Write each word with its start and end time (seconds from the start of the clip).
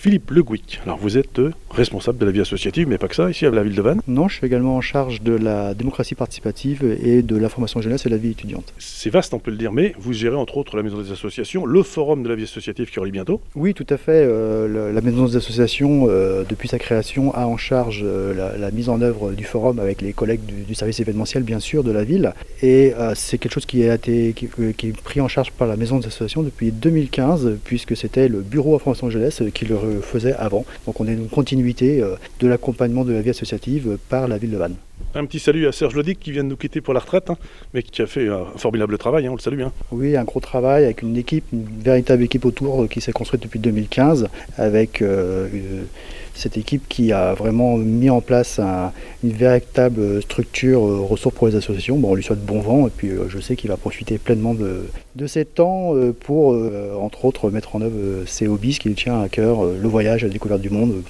Philippe 0.00 0.30
Le 0.30 0.44
Gouic, 0.44 0.78
alors 0.84 0.96
vous 0.96 1.18
êtes 1.18 1.40
euh, 1.40 1.50
responsable 1.72 2.18
de 2.18 2.24
la 2.24 2.30
vie 2.30 2.40
associative, 2.40 2.86
mais 2.86 2.98
pas 2.98 3.08
que 3.08 3.16
ça, 3.16 3.28
ici 3.28 3.44
à 3.46 3.50
la 3.50 3.64
ville 3.64 3.74
de 3.74 3.82
Vannes. 3.82 4.00
Non, 4.06 4.28
je 4.28 4.36
suis 4.36 4.46
également 4.46 4.76
en 4.76 4.80
charge 4.80 5.22
de 5.22 5.32
la 5.32 5.74
démocratie 5.74 6.14
participative 6.14 6.96
et 7.02 7.20
de 7.22 7.36
la 7.36 7.48
formation 7.48 7.80
jeunesse 7.80 8.06
et 8.06 8.08
de 8.08 8.14
la 8.14 8.20
vie 8.20 8.30
étudiante. 8.30 8.72
C'est 8.78 9.10
vaste, 9.10 9.34
on 9.34 9.40
peut 9.40 9.50
le 9.50 9.56
dire, 9.56 9.72
mais 9.72 9.96
vous 9.98 10.12
gérez 10.12 10.36
entre 10.36 10.56
autres 10.56 10.76
la 10.76 10.84
maison 10.84 11.02
des 11.02 11.10
associations, 11.10 11.66
le 11.66 11.82
forum 11.82 12.22
de 12.22 12.28
la 12.28 12.36
vie 12.36 12.44
associative 12.44 12.88
qui 12.88 13.00
aura 13.00 13.06
lieu 13.06 13.12
bientôt. 13.12 13.40
Oui, 13.56 13.74
tout 13.74 13.88
à 13.90 13.96
fait. 13.96 14.24
Euh, 14.24 14.92
la 14.92 15.00
maison 15.00 15.24
des 15.24 15.34
associations, 15.34 16.06
euh, 16.08 16.44
depuis 16.48 16.68
sa 16.68 16.78
création, 16.78 17.34
a 17.34 17.46
en 17.46 17.56
charge 17.56 18.04
la, 18.04 18.70
mise 18.70 18.90
en 18.90 19.00
œuvre 19.00 19.32
du 19.32 19.42
forum 19.42 19.80
avec 19.80 20.00
les 20.00 20.12
collègues 20.12 20.42
du, 20.46 20.76
service 20.76 21.00
événementiel, 21.00 21.42
bien 21.42 21.58
sûr, 21.58 21.82
de 21.82 21.90
la 21.90 22.04
ville. 22.04 22.34
Et 22.62 22.92
c'est 23.16 23.38
quelque 23.38 23.52
chose 23.52 23.66
qui 23.66 23.82
a 23.82 23.94
été 23.94 24.32
qui, 24.32 24.48
qui, 24.76 24.88
est 24.90 25.02
pris 25.02 25.20
en 25.20 25.26
charge 25.26 25.50
par 25.50 25.66
la 25.66 25.74
maison 25.74 25.98
des 25.98 26.06
associations 26.06 26.44
depuis 26.44 26.70
2015, 26.70 27.58
puisque 27.64 27.96
c'était 27.96 28.28
le 28.28 28.42
bureau 28.42 28.76
à 28.76 28.78
formation 28.78 29.10
jeunesse 29.10 29.42
qui 29.52 29.64
le 29.64 29.87
faisait 30.00 30.34
avant. 30.34 30.64
Donc 30.86 31.00
on 31.00 31.06
est 31.06 31.12
une 31.12 31.28
continuité 31.28 32.02
euh, 32.02 32.16
de 32.40 32.46
l'accompagnement 32.46 33.04
de 33.04 33.12
la 33.12 33.22
vie 33.22 33.30
associative 33.30 33.98
par 34.08 34.28
la 34.28 34.38
ville 34.38 34.50
de 34.50 34.56
Vannes. 34.56 34.76
Un 35.14 35.24
petit 35.24 35.38
salut 35.38 35.66
à 35.66 35.72
Serge 35.72 35.94
Lodic 35.94 36.20
qui 36.20 36.32
vient 36.32 36.44
de 36.44 36.50
nous 36.50 36.56
quitter 36.56 36.82
pour 36.82 36.92
la 36.92 37.00
retraite, 37.00 37.30
hein, 37.30 37.38
mais 37.72 37.82
qui 37.82 38.02
a 38.02 38.06
fait 38.06 38.28
un 38.28 38.44
formidable 38.56 38.98
travail, 38.98 39.26
hein, 39.26 39.30
on 39.30 39.36
le 39.36 39.40
salue. 39.40 39.62
Hein. 39.62 39.72
Oui, 39.90 40.16
un 40.16 40.24
gros 40.24 40.38
travail 40.38 40.84
avec 40.84 41.00
une 41.00 41.16
équipe, 41.16 41.44
une 41.52 41.64
véritable 41.82 42.22
équipe 42.22 42.44
autour 42.44 42.82
euh, 42.82 42.86
qui 42.88 43.00
s'est 43.00 43.12
construite 43.12 43.42
depuis 43.42 43.58
2015, 43.58 44.28
avec 44.58 45.00
euh, 45.00 45.48
cette 46.34 46.58
équipe 46.58 46.86
qui 46.88 47.10
a 47.12 47.32
vraiment 47.32 47.78
mis 47.78 48.10
en 48.10 48.20
place 48.20 48.60
une 49.24 49.32
véritable 49.32 50.22
structure 50.22 50.82
ressources 50.82 51.34
pour 51.34 51.48
les 51.48 51.56
associations. 51.56 51.96
Bon, 51.98 52.10
on 52.10 52.14
lui 52.14 52.22
souhaite 52.22 52.44
bon 52.44 52.60
vent 52.60 52.86
et 52.86 52.90
puis 52.90 53.10
je 53.28 53.38
sais 53.40 53.56
qu'il 53.56 53.70
va 53.70 53.76
profiter 53.76 54.18
pleinement 54.18 54.54
de, 54.54 54.84
de 55.16 55.26
ces 55.26 55.44
temps 55.44 55.94
pour, 56.20 56.56
entre 57.00 57.24
autres, 57.24 57.50
mettre 57.50 57.74
en 57.74 57.80
œuvre 57.80 58.24
ses 58.26 58.46
hobbies, 58.46 58.74
ce 58.74 58.80
qui 58.80 58.88
lui 58.88 58.94
tient 58.94 59.20
à 59.20 59.28
cœur, 59.28 59.64
le 59.64 59.88
voyage, 59.88 60.22
la 60.22 60.28
découverte 60.28 60.60
du 60.60 60.70
monde, 60.70 61.02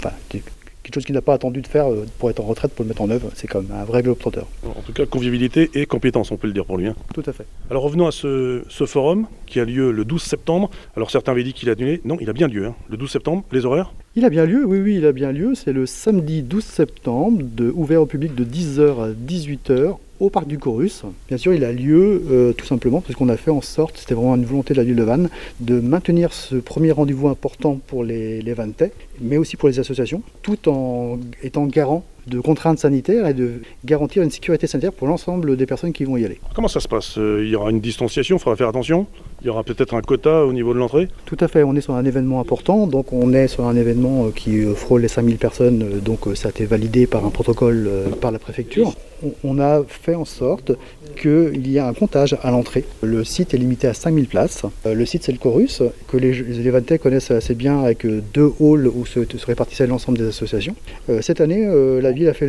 quelque 0.82 0.94
chose 0.94 1.04
qu'il 1.04 1.14
n'a 1.14 1.22
pas 1.22 1.34
attendu 1.34 1.60
de 1.60 1.66
faire 1.66 1.90
euh, 1.90 2.06
pour 2.18 2.30
être 2.30 2.40
en 2.40 2.44
retraite, 2.44 2.72
pour 2.72 2.84
le 2.84 2.88
mettre 2.88 3.02
en 3.02 3.10
œuvre. 3.10 3.30
C'est 3.34 3.46
comme 3.46 3.68
un 3.72 3.84
vrai 3.84 4.02
globe-trotteur. 4.02 4.46
En 4.64 4.82
tout 4.82 4.92
cas, 4.92 5.06
convivialité 5.06 5.70
et 5.74 5.86
compétence, 5.86 6.30
on 6.30 6.36
peut 6.36 6.46
le 6.46 6.52
dire 6.52 6.64
pour 6.64 6.78
lui. 6.78 6.86
Hein. 6.86 6.96
Tout 7.14 7.22
à 7.26 7.32
fait. 7.32 7.46
Alors 7.70 7.82
revenons 7.82 8.06
à 8.06 8.12
ce, 8.12 8.62
forum 8.86 9.26
qui 9.46 9.60
a 9.60 9.64
lieu 9.64 9.90
le 9.90 10.04
12 10.04 10.22
septembre. 10.22 10.70
Alors 10.96 11.10
certains 11.10 11.32
avaient 11.32 11.44
dit 11.44 11.52
qu'il 11.52 11.68
a 11.68 11.72
annulé. 11.72 12.00
Non, 12.04 12.16
il 12.20 12.30
a 12.30 12.32
bien 12.32 12.48
lieu. 12.48 12.66
Hein. 12.66 12.74
Le 12.88 12.96
12 12.96 13.10
septembre, 13.10 13.44
les 13.52 13.66
horaires? 13.66 13.92
Il 14.16 14.24
a 14.24 14.30
bien 14.30 14.46
lieu, 14.46 14.64
oui, 14.64 14.80
oui, 14.80 14.96
il 14.96 15.06
a 15.06 15.12
bien 15.12 15.32
lieu. 15.32 15.54
C'est 15.54 15.72
le 15.72 15.86
samedi 15.86 16.42
12 16.42 16.64
septembre, 16.64 17.42
de, 17.42 17.70
ouvert 17.70 18.02
au 18.02 18.06
public 18.06 18.34
de 18.34 18.44
10h 18.44 19.04
à 19.04 19.10
18h 19.10 19.96
au 20.20 20.30
parc 20.30 20.46
du 20.46 20.58
Chorus. 20.58 21.02
Bien 21.28 21.36
sûr, 21.36 21.54
il 21.54 21.64
a 21.64 21.72
lieu 21.72 22.22
euh, 22.30 22.52
tout 22.52 22.66
simplement 22.66 23.00
parce 23.00 23.14
qu'on 23.14 23.28
a 23.28 23.36
fait 23.36 23.50
en 23.50 23.60
sorte, 23.60 23.98
c'était 23.98 24.14
vraiment 24.14 24.36
une 24.36 24.44
volonté 24.44 24.74
de 24.74 24.78
la 24.78 24.84
ville 24.84 24.96
de 24.96 25.02
Vannes, 25.02 25.28
de 25.60 25.80
maintenir 25.80 26.32
ce 26.32 26.56
premier 26.56 26.92
rendez-vous 26.92 27.28
important 27.28 27.80
pour 27.86 28.04
les, 28.04 28.42
les 28.42 28.54
mais 29.20 29.36
aussi 29.36 29.56
pour 29.56 29.68
les 29.68 29.78
associations, 29.78 30.22
tout 30.42 30.68
en 30.68 31.18
étant 31.42 31.66
garant 31.66 32.04
de 32.28 32.40
contraintes 32.40 32.78
sanitaires 32.78 33.26
et 33.26 33.34
de 33.34 33.62
garantir 33.84 34.22
une 34.22 34.30
sécurité 34.30 34.66
sanitaire 34.66 34.92
pour 34.92 35.08
l'ensemble 35.08 35.56
des 35.56 35.66
personnes 35.66 35.92
qui 35.92 36.04
vont 36.04 36.16
y 36.16 36.24
aller. 36.24 36.40
Comment 36.54 36.68
ça 36.68 36.80
se 36.80 36.88
passe? 36.88 37.18
Euh, 37.18 37.42
Il 37.44 37.50
y 37.50 37.56
aura 37.56 37.70
une 37.70 37.80
distanciation, 37.80 38.36
il 38.36 38.38
faudra 38.40 38.56
faire 38.56 38.68
attention? 38.68 39.06
Il 39.40 39.46
y 39.46 39.50
aura 39.50 39.62
peut-être 39.62 39.94
un 39.94 40.02
quota 40.02 40.44
au 40.44 40.52
niveau 40.52 40.74
de 40.74 40.78
l'entrée? 40.78 41.08
Tout 41.24 41.36
à 41.40 41.48
fait, 41.48 41.62
on 41.62 41.74
est 41.76 41.80
sur 41.80 41.94
un 41.94 42.04
événement 42.04 42.40
important, 42.40 42.86
donc 42.86 43.12
on 43.12 43.32
est 43.32 43.48
sur 43.48 43.66
un 43.66 43.76
événement 43.76 44.26
euh, 44.26 44.30
qui 44.34 44.58
euh, 44.64 44.74
frôle 44.74 45.02
les 45.02 45.08
5000 45.08 45.36
personnes, 45.36 46.00
donc 46.04 46.20
ça 46.34 46.48
a 46.48 46.50
été 46.50 46.64
validé 46.64 47.06
par 47.06 47.24
un 47.24 47.30
protocole 47.30 47.88
par 48.20 48.30
la 48.32 48.38
préfecture. 48.38 48.92
On 49.42 49.58
a 49.58 49.82
fait 49.86 50.14
en 50.14 50.24
sorte 50.24 50.72
qu'il 51.20 51.68
y 51.68 51.78
a 51.80 51.88
un 51.88 51.92
comptage 51.92 52.36
à 52.42 52.50
l'entrée. 52.52 52.84
Le 53.02 53.24
site 53.24 53.52
est 53.52 53.58
limité 53.58 53.88
à 53.88 53.94
5000 53.94 54.26
places. 54.26 54.62
Le 54.84 55.04
site 55.04 55.24
c'est 55.24 55.32
le 55.32 55.38
Chorus, 55.38 55.82
que 56.06 56.16
les, 56.16 56.32
les 56.32 56.98
connaissent 56.98 57.32
assez 57.32 57.54
bien 57.54 57.80
avec 57.82 58.06
deux 58.06 58.52
halls 58.60 58.86
où 58.86 59.04
se, 59.06 59.20
se 59.24 59.46
répartissaient 59.46 59.88
l'ensemble 59.88 60.18
des 60.18 60.28
associations. 60.28 60.76
Cette 61.20 61.40
année, 61.40 61.66
la 62.00 62.12
ville 62.18 62.28
a 62.28 62.34
fait 62.34 62.48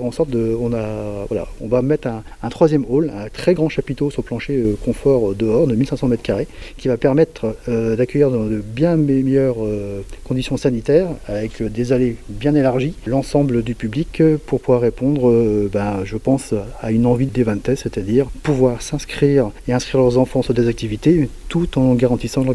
en 0.00 0.10
sorte 0.10 0.30
de. 0.30 0.56
On, 0.60 0.72
a, 0.72 1.26
voilà, 1.28 1.46
on 1.60 1.68
va 1.68 1.82
mettre 1.82 2.08
un, 2.08 2.50
troisième 2.50 2.84
hall, 2.88 3.10
un 3.14 3.28
très 3.28 3.54
grand 3.54 3.68
chapiteau 3.68 4.10
sur 4.10 4.22
plancher 4.22 4.56
euh, 4.56 4.76
confort 4.84 5.30
euh, 5.30 5.34
dehors 5.34 5.66
de 5.66 5.74
1500 5.74 6.08
m2 6.10 6.46
qui 6.76 6.88
va 6.88 6.96
permettre 6.96 7.56
euh, 7.68 7.96
d'accueillir 7.96 8.30
dans 8.30 8.44
de 8.44 8.58
bien 8.58 8.96
meilleures 8.96 9.56
conditions 10.24 10.56
sanitaires 10.56 11.08
avec 11.26 11.62
des 11.62 11.92
allées 11.92 12.16
bien 12.28 12.54
élargies 12.54 12.94
l'ensemble 13.06 13.62
du 13.62 13.74
public 13.74 14.22
pour 14.46 14.60
pouvoir 14.60 14.80
répondre, 14.80 15.68
ben, 15.72 16.00
je 16.04 16.16
pense, 16.16 16.54
à 16.80 16.90
une 16.90 17.06
envie 17.06 17.26
des 17.26 17.44
c'est-à-dire 17.76 18.26
pouvoir 18.42 18.80
s'inscrire 18.80 19.50
et 19.68 19.72
inscrire 19.72 20.00
leurs 20.00 20.18
enfants 20.18 20.42
sur 20.42 20.54
des 20.54 20.68
activités 20.68 21.28
tout 21.48 21.78
en 21.78 21.94
garantissant 21.94 22.42
leur, 22.42 22.54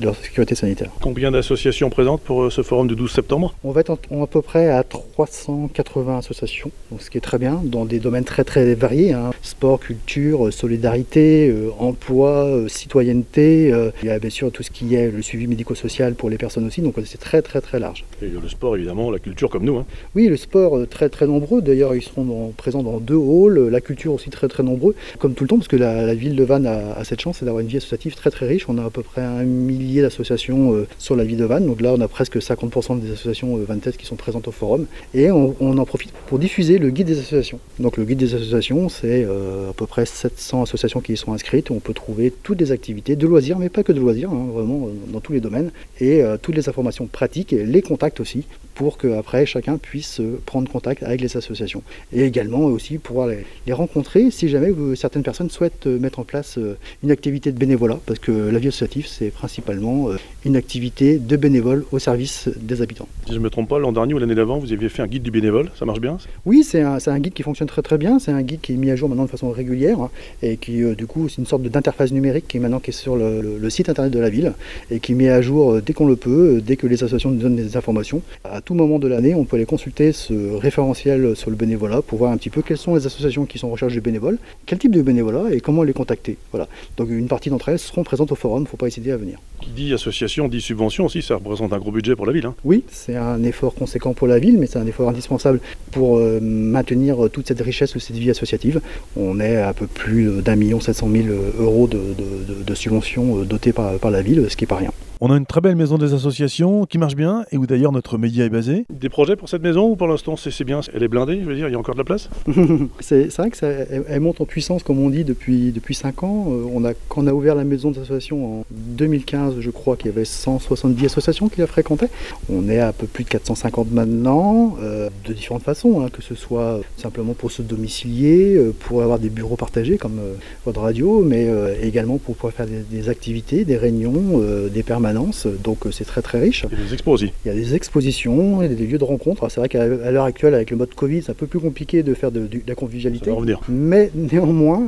leur 0.00 0.16
sécurité 0.16 0.54
sanitaire. 0.54 0.90
Combien 1.00 1.30
d'associations 1.30 1.90
présentes 1.90 2.20
pour 2.20 2.52
ce 2.52 2.62
forum 2.62 2.86
du 2.86 2.94
12 2.94 3.10
septembre? 3.10 3.54
On 3.64 3.72
va 3.72 3.80
être 3.80 3.92
à 3.92 4.26
peu 4.26 4.42
près 4.42 4.68
à 4.68 4.82
300 4.82 5.63
80 5.68 6.18
associations, 6.18 6.70
donc 6.90 7.02
ce 7.02 7.10
qui 7.10 7.18
est 7.18 7.22
très 7.22 7.38
bien, 7.38 7.60
dans 7.64 7.84
des 7.84 7.98
domaines 7.98 8.24
très 8.24 8.44
très 8.44 8.74
variés, 8.74 9.12
hein. 9.12 9.30
sport, 9.42 9.80
culture, 9.80 10.52
solidarité, 10.52 11.48
euh, 11.48 11.70
emploi, 11.78 12.44
euh, 12.44 12.68
citoyenneté, 12.68 13.72
euh, 13.72 13.90
il 14.02 14.08
y 14.08 14.10
a 14.10 14.18
bien 14.18 14.30
sûr 14.30 14.50
tout 14.50 14.62
ce 14.62 14.70
qui 14.70 14.94
est 14.94 15.10
le 15.10 15.22
suivi 15.22 15.46
médico-social 15.46 16.14
pour 16.14 16.30
les 16.30 16.38
personnes 16.38 16.66
aussi, 16.66 16.80
donc 16.80 16.94
c'est 17.04 17.18
très 17.18 17.42
très 17.42 17.60
très 17.60 17.78
large. 17.78 18.04
Et 18.22 18.26
le 18.26 18.48
sport 18.48 18.76
évidemment, 18.76 19.10
la 19.10 19.18
culture 19.18 19.50
comme 19.50 19.64
nous. 19.64 19.76
Hein. 19.76 19.86
Oui, 20.14 20.26
le 20.26 20.36
sport 20.36 20.86
très 20.88 21.08
très 21.08 21.26
nombreux, 21.26 21.62
d'ailleurs 21.62 21.94
ils 21.94 22.02
seront 22.02 22.52
présents 22.56 22.82
dans 22.82 22.98
deux 22.98 23.18
halls, 23.18 23.68
la 23.68 23.80
culture 23.80 24.12
aussi 24.12 24.30
très 24.30 24.48
très 24.48 24.62
nombreux, 24.62 24.94
comme 25.18 25.34
tout 25.34 25.44
le 25.44 25.48
temps, 25.48 25.56
parce 25.56 25.68
que 25.68 25.76
la, 25.76 26.14
ville 26.14 26.36
de 26.36 26.44
Vannes 26.44 26.66
a, 26.66 27.02
cette 27.04 27.20
chance, 27.20 27.42
d'avoir 27.42 27.60
une 27.60 27.68
vie 27.68 27.78
associative 27.78 28.14
très 28.14 28.30
très 28.30 28.46
riche, 28.46 28.68
on 28.68 28.78
a 28.78 28.84
à 28.84 28.90
peu 28.90 29.02
près 29.02 29.22
un 29.22 29.42
millier 29.42 30.02
d'associations 30.02 30.86
sur 30.98 31.16
la 31.16 31.24
ville 31.24 31.38
de 31.38 31.44
Vannes, 31.44 31.66
donc 31.66 31.80
là 31.80 31.92
on 31.92 32.00
a 32.00 32.08
presque 32.08 32.36
50% 32.36 33.00
des 33.00 33.12
associations 33.12 33.56
vannaises 33.56 33.96
qui 33.96 34.06
sont 34.06 34.16
présentes 34.16 34.48
au 34.48 34.52
forum, 34.52 34.86
et 35.14 35.30
on, 35.30 35.53
on, 35.60 35.78
en 35.78 35.84
profite 35.84 36.12
pour 36.26 36.38
diffuser 36.38 36.78
le 36.78 36.90
guide 36.90 37.06
des 37.06 37.18
associations. 37.18 37.60
Donc 37.78 37.96
le 37.96 38.04
guide 38.04 38.18
des 38.18 38.34
associations, 38.34 38.88
c'est 38.88 39.24
euh, 39.24 39.70
à 39.70 39.72
peu 39.72 39.86
près 39.86 40.06
700 40.06 40.62
associations 40.62 41.00
qui 41.00 41.12
y 41.12 41.16
sont 41.16 41.32
inscrites. 41.32 41.70
On 41.70 41.80
peut 41.80 41.94
trouver 41.94 42.32
toutes 42.42 42.60
les 42.60 42.72
activités 42.72 43.16
de 43.16 43.26
loisirs, 43.26 43.58
mais 43.58 43.68
pas 43.68 43.82
que 43.82 43.92
de 43.92 44.00
loisirs, 44.00 44.30
hein, 44.30 44.48
vraiment 44.52 44.86
euh, 44.86 45.12
dans 45.12 45.20
tous 45.20 45.32
les 45.32 45.40
domaines, 45.40 45.70
et 46.00 46.22
euh, 46.22 46.36
toutes 46.40 46.54
les 46.54 46.68
informations 46.68 47.06
pratiques 47.06 47.52
et 47.52 47.64
les 47.64 47.82
contacts 47.82 48.20
aussi, 48.20 48.44
pour 48.74 48.98
qu'après 48.98 49.46
chacun 49.46 49.78
puisse 49.78 50.20
prendre 50.46 50.70
contact 50.70 51.02
avec 51.02 51.20
les 51.20 51.36
associations. 51.36 51.82
Et 52.12 52.24
également 52.24 52.64
aussi 52.64 52.98
pouvoir 52.98 53.28
les, 53.28 53.72
rencontrer 53.72 54.30
si 54.30 54.48
jamais 54.48 54.72
certaines 54.94 55.22
personnes 55.22 55.50
souhaitent 55.50 55.86
mettre 55.86 56.18
en 56.18 56.24
place 56.24 56.58
une 57.02 57.10
activité 57.10 57.50
de 57.50 57.58
bénévolat, 57.58 57.98
parce 58.06 58.18
que 58.18 58.32
la 58.32 58.58
vie 58.58 58.68
associative, 58.68 59.06
c'est 59.06 59.30
principalement 59.30 60.10
une 60.44 60.56
activité 60.56 61.18
de 61.18 61.36
bénévole 61.36 61.84
au 61.92 61.98
service 61.98 62.48
des 62.56 62.82
habitants. 62.82 63.08
Si 63.26 63.32
je 63.32 63.38
ne 63.38 63.42
me 63.42 63.50
trompe 63.50 63.68
pas, 63.68 63.78
l'an 63.78 63.92
dernier 63.92 64.14
ou 64.14 64.18
l'année 64.18 64.34
d'avant, 64.34 64.58
vous 64.58 64.72
aviez 64.72 64.88
fait 64.88 65.02
un 65.02 65.06
guide 65.06 65.22
du 65.22 65.30
bénévole, 65.30 65.70
ça 65.78 65.84
marche 65.84 66.00
bien 66.00 66.18
Oui, 66.44 66.62
c'est 66.64 66.82
un, 66.82 66.98
un, 67.04 67.18
guide 67.18 67.32
qui 67.32 67.42
fonctionne 67.42 67.68
très 67.68 67.82
très 67.82 67.98
bien, 67.98 68.18
c'est 68.18 68.32
un 68.32 68.42
guide 68.42 68.60
qui 68.60 68.72
est 68.72 68.76
mis 68.76 68.90
à 68.90 68.96
jour 68.96 69.08
maintenant 69.08 69.24
de 69.24 69.30
façon 69.30 69.50
régulière, 69.50 70.00
hein, 70.00 70.10
et 70.42 70.56
qui 70.56 70.82
euh, 70.82 70.94
du 70.94 71.06
coup 71.06 71.28
c'est 71.28 71.38
une 71.38 71.46
sorte 71.46 71.62
d'interface 71.62 72.12
numérique 72.12 72.46
qui 72.48 72.58
est 72.58 72.60
maintenant 72.60 72.80
qui 72.80 72.90
est 72.90 72.94
sur 72.94 73.16
le, 73.16 73.70
site 73.70 73.88
internet 73.88 74.12
de 74.12 74.18
la 74.18 74.30
ville, 74.30 74.52
et 74.90 75.00
qui 75.00 75.14
met 75.14 75.28
à 75.28 75.42
jour 75.42 75.72
euh, 75.72 75.82
dès 75.84 75.92
qu'on 75.92 76.06
le 76.06 76.16
peut, 76.16 76.56
euh, 76.56 76.60
dès 76.60 76.76
que 76.76 76.86
les 76.86 76.96
associations 76.96 77.30
nous 77.30 77.40
donnent 77.40 77.56
des 77.56 77.76
informations. 77.76 78.22
À 78.44 78.60
tout 78.64 78.74
moment 78.74 78.98
de 78.98 79.08
l'année, 79.08 79.34
on 79.34 79.44
peut 79.44 79.56
aller 79.56 79.66
consulter 79.66 80.12
ce 80.12 80.54
référentiel 80.56 81.36
sur 81.36 81.50
le 81.50 81.56
bénévolat 81.56 82.02
pour 82.02 82.18
voir 82.18 82.32
un 82.32 82.36
petit 82.36 82.50
peu 82.50 82.62
quelles 82.62 82.78
sont 82.78 82.94
les 82.94 83.06
associations 83.06 83.44
qui 83.44 83.58
sont 83.58 83.68
en 83.68 83.70
recherche 83.70 83.94
de 83.94 84.00
bénévoles, 84.00 84.38
quel 84.66 84.78
type 84.78 84.92
de 84.92 85.02
bénévolat 85.02 85.52
et 85.52 85.60
comment 85.60 85.82
les 85.82 85.92
contacter. 85.92 86.36
Voilà. 86.50 86.68
Donc 86.96 87.10
une 87.10 87.28
partie 87.28 87.50
d'entre 87.50 87.68
elles 87.68 87.78
seront 87.78 88.04
présentes 88.04 88.32
au 88.32 88.34
forum, 88.34 88.60
il 88.60 88.64
ne 88.64 88.68
faut 88.68 88.76
pas 88.76 88.86
hésiter 88.86 89.12
à 89.12 89.16
venir. 89.16 89.38
Qui 89.60 89.70
dit 89.70 89.92
association 89.92 90.48
dit 90.48 90.60
subvention 90.60 91.04
aussi, 91.04 91.20
ça 91.20 91.36
représente 91.36 91.72
un 91.72 91.78
gros 91.78 91.92
budget 91.92 92.16
pour 92.16 92.26
la 92.26 92.32
ville. 92.32 92.46
Hein. 92.46 92.54
Oui, 92.64 92.84
c'est 92.90 93.16
un 93.16 93.42
effort 93.44 93.74
conséquent 93.74 94.14
pour 94.14 94.26
la 94.26 94.38
ville, 94.38 94.58
mais 94.58 94.66
c'est 94.66 94.78
un 94.78 94.86
effort 94.86 95.08
indispensable 95.08 95.60
pour 95.90 96.18
euh, 96.18 96.40
maintenir 96.40 97.28
toute 97.30 97.48
cette 97.48 97.60
richesse, 97.60 97.96
cette 97.98 98.16
vie 98.16 98.30
associative. 98.30 98.80
On 99.16 99.40
est 99.40 99.56
à 99.56 99.74
peu 99.74 99.86
plus 99.86 100.42
d'un 100.42 100.56
million 100.56 100.80
sept 100.80 100.96
cent 100.96 101.06
mille 101.06 101.32
euros 101.58 101.86
de, 101.86 102.74
subventions 102.74 103.40
euh, 103.40 103.44
dotées 103.44 103.72
par, 103.72 103.98
par 103.98 104.10
la 104.10 104.22
ville, 104.22 104.46
ce 104.48 104.56
qui 104.56 104.64
n'est 104.64 104.68
pas 104.68 104.76
rien. 104.76 104.90
On 105.20 105.30
a 105.30 105.36
une 105.36 105.46
très 105.46 105.60
belle 105.60 105.76
maison 105.76 105.96
des 105.96 106.12
associations 106.12 106.86
qui 106.86 106.98
marche 106.98 107.14
bien 107.14 107.44
et 107.52 107.56
où 107.56 107.66
d'ailleurs 107.66 107.92
notre 107.92 108.18
média 108.18 108.44
est 108.44 108.48
basé. 108.50 108.84
Des 108.90 109.08
projets 109.08 109.36
pour 109.36 109.48
cette 109.48 109.62
maison 109.62 109.90
ou 109.90 109.96
pour 109.96 110.08
l'instant 110.08 110.36
c'est 110.36 110.64
bien 110.64 110.80
Elle 110.92 111.04
est 111.04 111.08
blindée, 111.08 111.40
je 111.40 111.46
veux 111.46 111.54
dire, 111.54 111.68
il 111.68 111.72
y 111.72 111.76
a 111.76 111.78
encore 111.78 111.94
de 111.94 112.00
la 112.00 112.04
place? 112.04 112.28
C'est 113.00 113.34
vrai 113.36 113.50
que 113.50 113.56
ça, 113.56 113.68
elle, 113.68 114.20
monte 114.20 114.40
en 114.40 114.44
puissance 114.44 114.82
comme 114.82 114.98
on 114.98 115.10
dit 115.10 115.24
depuis, 115.24 115.70
depuis 115.70 115.94
5 115.94 116.24
ans. 116.24 116.46
Euh, 116.48 116.64
on 116.72 116.84
a, 116.84 116.94
quand 117.08 117.22
on 117.22 117.26
a 117.28 117.32
ouvert 117.32 117.54
la 117.54 117.64
maison 117.64 117.92
des 117.92 118.00
associations 118.00 118.60
en 118.60 118.64
2015, 118.70 119.60
je 119.60 119.70
crois 119.70 119.96
qu'il 119.96 120.06
y 120.06 120.14
avait 120.14 120.24
170 120.24 121.06
associations 121.06 121.48
qui 121.48 121.60
la 121.60 121.68
fréquentaient. 121.68 122.10
On 122.50 122.68
est 122.68 122.80
à 122.80 122.92
peu 122.92 123.06
plus 123.06 123.24
de 123.24 123.28
450 123.28 123.92
maintenant, 123.92 124.76
euh, 124.82 125.10
de 125.26 125.32
différentes 125.32 125.62
façons, 125.62 126.02
hein, 126.02 126.08
que 126.12 126.22
ce 126.22 126.34
soit 126.34 126.80
simplement 126.96 127.34
pour 127.34 127.52
se 127.52 127.62
domicilier, 127.62 128.56
euh, 128.56 128.74
pour 128.80 129.02
avoir 129.02 129.20
des 129.20 129.30
bureaux 129.30 129.56
partagés 129.56 129.96
comme 129.96 130.18
votre 130.64 130.80
radio, 130.80 131.22
mais 131.22 131.48
également 131.82 132.18
pour 132.18 132.34
pouvoir 132.34 132.52
faire 132.52 132.66
des, 132.66 132.80
des 132.80 133.08
activités, 133.08 133.64
des 133.64 133.76
réunions, 133.76 134.42
des 134.72 134.82
permanences 134.82 135.03
permanence, 135.04 135.46
donc 135.46 135.80
c'est 135.90 136.04
très 136.04 136.22
très 136.22 136.40
riche. 136.40 136.64
Il 136.70 136.78
y 136.78 136.80
a 136.80 136.84
des 136.84 136.94
expos 136.94 137.14
aussi. 137.14 137.32
Il 137.44 137.48
y 137.48 137.50
a 137.50 137.54
des 137.54 137.74
expositions, 137.74 138.62
il 138.62 138.70
y 138.70 138.72
a 138.72 138.74
des 138.74 138.86
lieux 138.86 138.98
de 138.98 139.04
rencontre. 139.04 139.48
C'est 139.50 139.60
vrai 139.60 139.68
qu'à 139.68 139.86
l'heure 139.86 140.24
actuelle, 140.24 140.54
avec 140.54 140.70
le 140.70 140.76
mode 140.76 140.94
Covid, 140.94 141.22
c'est 141.22 141.32
un 141.32 141.34
peu 141.34 141.46
plus 141.46 141.60
compliqué 141.60 142.02
de 142.02 142.14
faire 142.14 142.30
de, 142.30 142.48
la 142.66 142.74
convivialité. 142.74 143.30
Mais 143.68 144.10
néanmoins, 144.14 144.82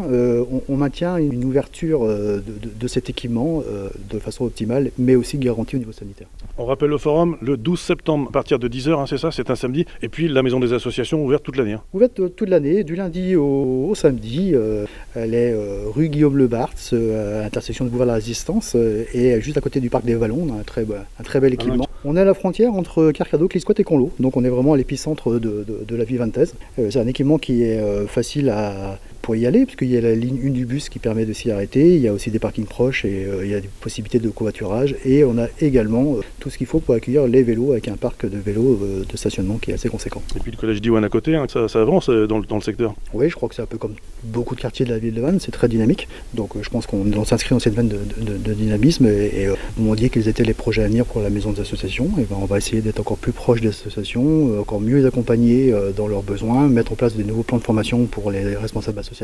on, 0.68 0.76
maintient 0.76 1.16
une 1.16 1.44
ouverture 1.44 2.06
de, 2.06 2.42
de, 2.80 2.88
cet 2.88 3.10
équipement 3.10 3.62
de 4.10 4.18
façon 4.18 4.44
optimale, 4.44 4.90
mais 4.98 5.16
aussi 5.16 5.38
garantie 5.38 5.76
au 5.76 5.78
niveau 5.78 5.92
sanitaire. 5.92 6.28
On 6.58 6.64
rappelle 6.64 6.90
le 6.90 6.98
forum 6.98 7.36
le 7.42 7.56
12 7.56 7.78
septembre 7.78 8.28
à 8.30 8.32
partir 8.32 8.58
de 8.58 8.68
10h, 8.68 8.92
hein, 8.92 9.04
c'est 9.06 9.18
ça, 9.18 9.30
c'est 9.30 9.50
un 9.50 9.56
samedi. 9.56 9.84
Et 10.02 10.08
puis 10.08 10.28
la 10.28 10.42
maison 10.42 10.60
des 10.60 10.72
associations 10.72 11.22
ouverte 11.24 11.42
toute 11.42 11.56
l'année. 11.56 11.74
Hein. 11.74 11.82
Ouverte 11.92 12.34
toute 12.34 12.48
l'année, 12.48 12.84
du 12.84 12.94
lundi 12.94 13.36
au, 13.36 13.92
samedi. 13.94 14.52
Euh, 14.54 14.86
elle 15.14 15.34
est 15.34 15.52
euh, 15.52 15.84
rue 15.86 16.08
Guillaume 16.08 16.36
Le 16.36 16.46
Barthes, 16.46 16.90
euh, 16.92 17.40
à 17.40 17.42
l'intersection 17.42 17.84
de 17.84 17.90
Boulevard 17.90 18.06
de 18.06 18.12
la 18.12 18.14
Résistance, 18.16 18.74
et 18.74 19.40
juste 19.40 19.58
à 19.58 19.60
côté 19.60 19.80
du 19.80 19.90
parc 19.90 20.04
des 20.06 20.14
Vallons. 20.14 20.46
On 20.48 20.56
a 20.56 20.60
un 20.60 20.62
très, 20.62 20.86
un 21.18 21.22
très 21.22 21.40
bel 21.40 21.52
équipement. 21.52 21.86
On 22.04 22.16
est 22.16 22.20
à 22.20 22.24
la 22.24 22.34
frontière 22.34 22.72
entre 22.74 23.12
Carcado, 23.12 23.48
Clisquot 23.48 23.74
et 23.76 23.84
Conlo. 23.84 24.12
Donc 24.20 24.36
on 24.36 24.44
est 24.44 24.48
vraiment 24.48 24.72
à 24.72 24.76
l'épicentre 24.76 25.38
de, 25.38 25.66
la 25.90 26.04
ville 26.04 26.18
vantaise. 26.18 26.54
c'est 26.76 26.96
un 26.96 27.06
équipement 27.06 27.38
qui 27.38 27.62
est 27.62 28.06
facile 28.06 28.48
à 28.48 28.98
pour 29.26 29.34
y 29.34 29.44
aller, 29.44 29.66
puisqu'il 29.66 29.90
y 29.90 29.96
a 29.96 30.00
la 30.00 30.14
ligne 30.14 30.38
1 30.46 30.50
du 30.50 30.66
bus 30.66 30.88
qui 30.88 31.00
permet 31.00 31.26
de 31.26 31.32
s'y 31.32 31.50
arrêter, 31.50 31.96
il 31.96 32.00
y 32.00 32.06
a 32.06 32.12
aussi 32.12 32.30
des 32.30 32.38
parkings 32.38 32.64
proches 32.64 33.04
et 33.04 33.24
euh, 33.24 33.44
il 33.44 33.50
y 33.50 33.54
a 33.56 33.60
des 33.60 33.68
possibilités 33.80 34.20
de 34.20 34.28
covoiturage, 34.28 34.94
et 35.04 35.24
on 35.24 35.36
a 35.36 35.48
également 35.60 36.14
euh, 36.14 36.20
tout 36.38 36.48
ce 36.48 36.56
qu'il 36.56 36.68
faut 36.68 36.78
pour 36.78 36.94
accueillir 36.94 37.26
les 37.26 37.42
vélos 37.42 37.72
avec 37.72 37.88
un 37.88 37.96
parc 37.96 38.24
de 38.24 38.38
vélos 38.38 38.78
euh, 38.80 39.04
de 39.04 39.16
stationnement 39.16 39.58
qui 39.58 39.72
est 39.72 39.74
assez 39.74 39.88
conséquent. 39.88 40.22
Et 40.36 40.38
puis 40.38 40.52
le 40.52 40.56
collège 40.56 40.80
d'Iwan 40.80 41.02
à 41.02 41.08
côté, 41.08 41.34
hein, 41.34 41.46
ça, 41.48 41.66
avance 41.80 42.08
dans 42.08 42.38
le, 42.38 42.60
secteur 42.60 42.94
Oui, 43.14 43.28
je 43.28 43.34
crois 43.34 43.48
que 43.48 43.56
c'est 43.56 43.62
un 43.62 43.66
peu 43.66 43.78
comme 43.78 43.96
beaucoup 44.22 44.54
de 44.54 44.60
quartiers 44.60 44.86
de 44.86 44.92
la 44.92 44.98
ville 44.98 45.14
de 45.14 45.20
Vannes, 45.20 45.40
c'est 45.40 45.50
très 45.50 45.66
dynamique, 45.66 46.06
donc 46.34 46.50
je 46.62 46.70
pense 46.70 46.86
qu'on 46.86 47.24
s'inscrit 47.24 47.52
dans 47.56 47.58
cette 47.58 47.74
veine 47.74 47.88
de, 47.88 48.54
dynamisme, 48.54 49.06
et, 49.06 49.48
on 49.76 49.90
m'a 49.90 49.96
dit 49.96 50.08
quels 50.08 50.28
étaient 50.28 50.44
les 50.44 50.54
projets 50.54 50.84
à 50.84 50.86
venir 50.86 51.04
pour 51.04 51.20
la 51.20 51.30
maison 51.30 51.50
des 51.50 51.62
associations, 51.62 52.10
et 52.20 52.22
ben 52.30 52.36
on 52.40 52.44
va 52.44 52.58
essayer 52.58 52.80
d'être 52.80 53.00
encore 53.00 53.18
plus 53.18 53.32
proche 53.32 53.60
des 53.60 53.70
associations, 53.70 54.60
encore 54.60 54.80
mieux 54.80 54.98
les 54.98 55.06
accompagner 55.06 55.74
dans 55.96 56.06
leurs 56.06 56.22
besoins, 56.22 56.68
mettre 56.68 56.92
en 56.92 56.94
place 56.94 57.16
des 57.16 57.24
nouveaux 57.24 57.42
plans 57.42 57.58
de 57.58 57.64
formation 57.64 58.06
pour 58.06 58.30
les 58.30 58.54
responsables 58.54 59.00
associatifs. 59.00 59.15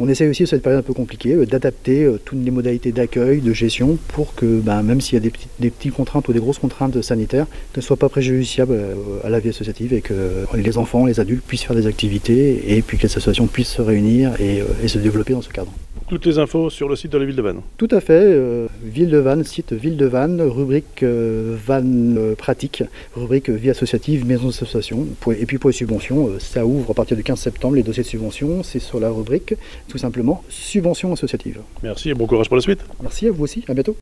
On 0.00 0.08
essaye 0.08 0.28
aussi, 0.28 0.46
cette 0.46 0.62
période 0.62 0.80
un 0.80 0.82
peu 0.82 0.92
compliquée, 0.92 1.34
euh, 1.34 1.46
d'adapter 1.46 2.04
euh, 2.04 2.18
toutes 2.24 2.44
les 2.44 2.50
modalités 2.50 2.92
d'accueil, 2.92 3.40
de 3.40 3.52
gestion, 3.52 3.98
pour 4.08 4.34
que 4.34 4.60
ben, 4.60 4.82
même 4.82 5.00
s'il 5.00 5.14
y 5.14 5.16
a 5.16 5.20
des, 5.20 5.70
petites, 5.70 5.92
contraintes 5.94 6.28
ou 6.28 6.32
des 6.32 6.40
grosses 6.40 6.58
contraintes 6.58 7.00
sanitaires, 7.02 7.46
ne 7.76 7.80
soient 7.80 7.96
pas 7.96 8.08
préjudiciables 8.08 8.72
euh, 8.72 8.94
à 9.24 9.28
la 9.28 9.40
vie 9.40 9.50
associative 9.50 9.92
et 9.92 10.00
que 10.00 10.14
les 10.54 10.78
enfants, 10.78 11.06
les 11.06 11.20
adultes 11.20 11.44
puissent 11.46 11.64
faire 11.64 11.76
des 11.76 11.86
activités 11.86 12.76
et 12.76 12.82
puis 12.82 12.96
que 12.96 13.02
les 13.02 13.08
associations 13.08 13.46
puissent 13.46 13.72
se 13.72 13.82
réunir 13.82 14.32
et, 14.40 14.62
se 14.88 14.98
développer 14.98 15.34
dans 15.34 15.42
ce 15.42 15.50
cadre. 15.50 15.72
Toutes 16.08 16.26
les 16.26 16.38
infos 16.38 16.70
sur 16.70 16.88
le 16.88 16.96
site 16.96 17.12
de 17.12 17.18
la 17.18 17.24
ville 17.24 17.36
de 17.36 17.42
Vannes. 17.42 17.60
Tout 17.76 17.88
à 17.90 18.00
fait, 18.00 18.38
ville 18.82 19.10
de 19.10 19.18
Vannes, 19.18 19.44
site 19.44 19.72
ville 19.72 19.96
de 19.96 20.06
Vannes, 20.06 20.40
rubrique 20.40 21.02
Vannes 21.02 22.34
pratique, 22.36 22.82
rubrique 23.14 23.50
vie 23.50 23.70
associative, 23.70 24.26
maison 24.26 24.46
d'association. 24.46 25.06
Et 25.38 25.46
puis 25.46 25.58
pour 25.58 25.70
les 25.70 25.74
subventions, 25.74 26.30
ça 26.38 26.64
ouvre 26.64 26.90
à 26.90 26.94
partir 26.94 27.16
du 27.16 27.22
15 27.22 27.38
septembre 27.38 27.76
les 27.76 27.82
dossiers 27.82 28.02
de 28.02 28.08
subventions, 28.08 28.62
c'est 28.62 28.78
sur 28.78 29.00
la 29.00 29.10
rubrique 29.10 29.54
tout 29.88 29.98
simplement 29.98 30.42
subvention 30.48 31.12
associative. 31.12 31.60
Merci 31.82 32.10
et 32.10 32.14
bon 32.14 32.26
courage 32.26 32.48
pour 32.48 32.56
la 32.56 32.62
suite. 32.62 32.80
Merci 33.02 33.26
à 33.26 33.30
vous 33.30 33.44
aussi, 33.44 33.64
à 33.68 33.74
bientôt. 33.74 33.96